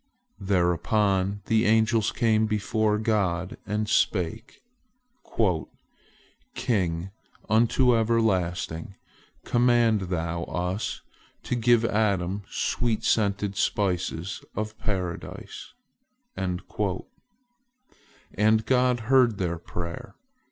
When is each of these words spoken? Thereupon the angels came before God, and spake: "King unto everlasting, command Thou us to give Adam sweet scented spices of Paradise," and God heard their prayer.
Thereupon 0.39 1.43
the 1.45 1.67
angels 1.67 2.11
came 2.11 2.47
before 2.47 2.97
God, 2.97 3.57
and 3.67 3.87
spake: 3.87 4.63
"King 6.55 7.11
unto 7.47 7.95
everlasting, 7.95 8.95
command 9.45 10.01
Thou 10.09 10.45
us 10.45 11.01
to 11.43 11.53
give 11.55 11.85
Adam 11.85 12.41
sweet 12.49 13.03
scented 13.03 13.55
spices 13.55 14.43
of 14.55 14.75
Paradise," 14.79 15.71
and 16.35 16.63
God 18.65 18.99
heard 19.01 19.37
their 19.37 19.59
prayer. 19.59 20.15